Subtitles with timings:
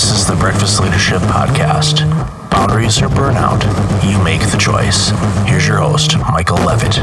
[0.00, 2.08] This is the Breakfast Leadership Podcast.
[2.50, 3.60] Boundaries or burnout,
[4.02, 5.10] you make the choice.
[5.46, 6.96] Here's your host, Michael Levitt.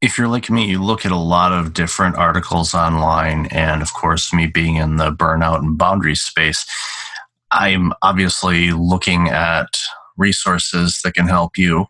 [0.00, 3.92] if you're like me, you look at a lot of different articles online, and of
[3.92, 6.64] course, me being in the burnout and boundary space,
[7.50, 9.76] I'm obviously looking at
[10.16, 11.88] resources that can help you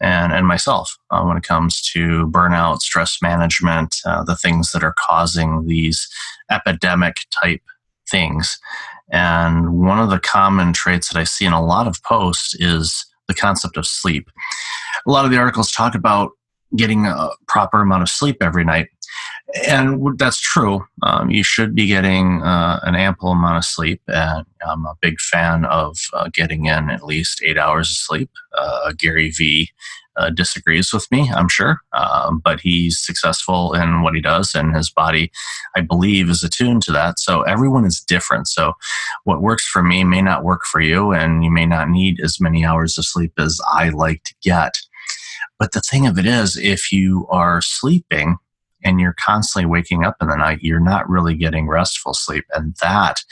[0.00, 4.82] and, and myself uh, when it comes to burnout, stress management, uh, the things that
[4.82, 6.08] are causing these
[6.50, 7.62] epidemic type
[8.10, 8.58] things.
[9.12, 13.04] And one of the common traits that I see in a lot of posts is
[13.28, 14.30] the concept of sleep.
[15.06, 16.30] A lot of the articles talk about
[16.76, 18.88] getting a proper amount of sleep every night.
[19.68, 20.86] And that's true.
[21.02, 24.00] Um, you should be getting uh, an ample amount of sleep.
[24.06, 28.30] And I'm a big fan of uh, getting in at least eight hours of sleep.
[28.56, 29.70] Uh, Gary Vee
[30.16, 34.74] uh, disagrees with me, I'm sure, um, but he's successful in what he does, and
[34.74, 35.30] his body,
[35.76, 37.18] I believe, is attuned to that.
[37.18, 38.46] So everyone is different.
[38.48, 38.74] So
[39.24, 42.40] what works for me may not work for you, and you may not need as
[42.40, 44.74] many hours of sleep as I like to get.
[45.58, 48.36] But the thing of it is, if you are sleeping
[48.84, 52.44] and you're constantly waking up in the night, you're not really getting restful sleep.
[52.54, 53.22] And that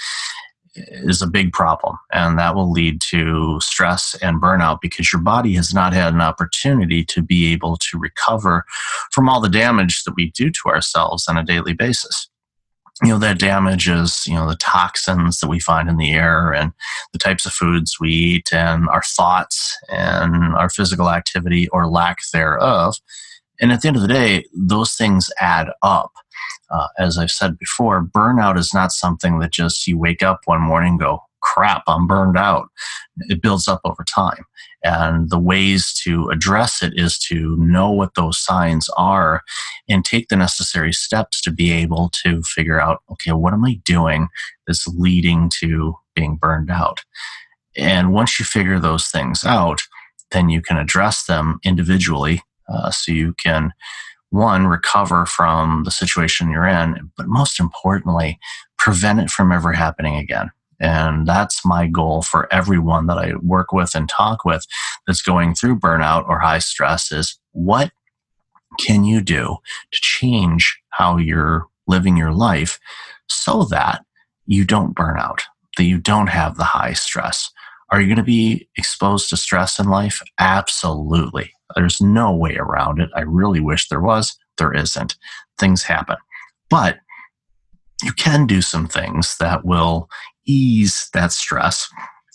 [0.74, 1.96] is a big problem.
[2.12, 6.20] And that will lead to stress and burnout because your body has not had an
[6.20, 8.64] opportunity to be able to recover
[9.12, 12.28] from all the damage that we do to ourselves on a daily basis
[13.02, 16.72] you know that damages you know the toxins that we find in the air and
[17.12, 22.18] the types of foods we eat and our thoughts and our physical activity or lack
[22.32, 22.96] thereof
[23.60, 26.12] and at the end of the day those things add up.
[26.70, 30.60] Uh, as i've said before burnout is not something that just you wake up one
[30.60, 32.68] morning and go crap i'm burned out.
[33.28, 34.44] It builds up over time.
[34.84, 39.42] And the ways to address it is to know what those signs are
[39.88, 43.80] and take the necessary steps to be able to figure out okay, what am I
[43.84, 44.28] doing
[44.66, 47.04] that's leading to being burned out?
[47.76, 49.82] And once you figure those things out,
[50.30, 53.72] then you can address them individually uh, so you can
[54.30, 58.38] one recover from the situation you're in but most importantly
[58.76, 63.72] prevent it from ever happening again and that's my goal for everyone that I work
[63.72, 64.66] with and talk with
[65.06, 67.90] that's going through burnout or high stress is what
[68.78, 69.56] can you do
[69.90, 72.78] to change how you're living your life
[73.28, 74.04] so that
[74.46, 75.42] you don't burn out,
[75.76, 77.50] that you don't have the high stress?
[77.90, 80.22] Are you going to be exposed to stress in life?
[80.38, 81.52] Absolutely.
[81.74, 83.10] There's no way around it.
[83.14, 84.36] I really wish there was.
[84.56, 85.16] There isn't.
[85.58, 86.16] Things happen.
[86.70, 86.98] But
[88.02, 90.08] you can do some things that will
[90.46, 91.88] ease that stress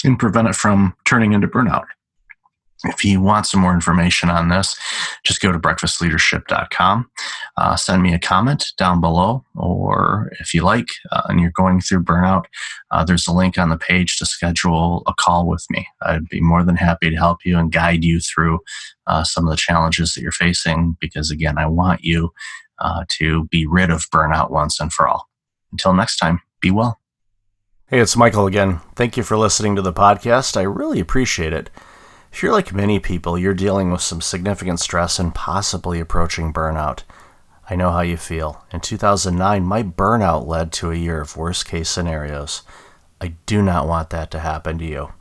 [0.03, 1.85] and prevent it from turning into burnout.
[2.85, 4.75] If you want some more information on this,
[5.23, 7.09] just go to breakfastleadership.com.
[7.55, 11.79] Uh, send me a comment down below, or if you like, uh, and you're going
[11.79, 12.43] through burnout,
[12.91, 15.87] uh, there's a link on the page to schedule a call with me.
[16.01, 18.59] I'd be more than happy to help you and guide you through
[19.07, 22.33] uh, some of the challenges that you're facing because, again, I want you
[22.79, 25.29] uh, to be rid of burnout once and for all.
[25.71, 26.99] Until next time, be well.
[27.87, 28.79] Hey, it's Michael again.
[28.95, 30.57] Thank you for listening to the podcast.
[30.57, 31.69] I really appreciate it.
[32.33, 37.03] If you're like many people, you're dealing with some significant stress and possibly approaching burnout.
[37.69, 38.65] I know how you feel.
[38.73, 42.63] In 2009, my burnout led to a year of worst case scenarios.
[43.21, 45.13] I do not want that to happen to you.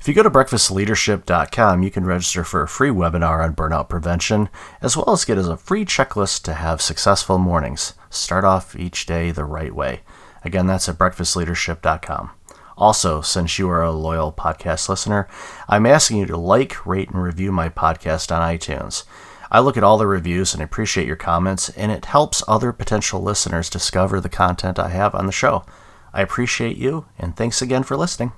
[0.00, 4.48] If you go to breakfastleadership.com, you can register for a free webinar on burnout prevention,
[4.80, 7.92] as well as get as a free checklist to have successful mornings.
[8.08, 10.00] Start off each day the right way.
[10.44, 12.30] Again, that's at breakfastleadership.com.
[12.78, 15.26] Also, since you are a loyal podcast listener,
[15.68, 19.02] I'm asking you to like, rate, and review my podcast on iTunes.
[19.50, 23.20] I look at all the reviews and appreciate your comments, and it helps other potential
[23.20, 25.64] listeners discover the content I have on the show.
[26.12, 28.32] I appreciate you, and thanks again for listening.